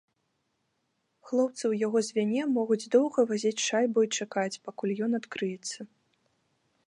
Хлопцы 1.31 1.61
ў 1.61 1.73
яго 1.87 1.99
звяне 2.07 2.43
могуць 2.55 2.89
доўга 2.97 3.25
вазіць 3.31 3.63
шайбу 3.67 3.99
і 4.05 4.11
чакаць, 4.23 4.61
пакуль 4.69 4.95
ён 5.09 5.19
адкрыецца. 5.19 5.79